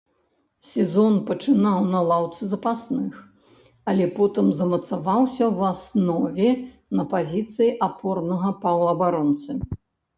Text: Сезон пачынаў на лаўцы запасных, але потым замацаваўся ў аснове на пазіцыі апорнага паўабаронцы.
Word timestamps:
Сезон 0.69 1.13
пачынаў 1.27 1.79
на 1.93 1.99
лаўцы 2.11 2.41
запасных, 2.53 3.13
але 3.95 4.05
потым 4.17 4.51
замацаваўся 4.63 5.43
ў 5.55 5.59
аснове 5.71 6.49
на 7.01 7.09
пазіцыі 7.17 7.73
апорнага 7.91 8.49
паўабаронцы. 8.69 9.51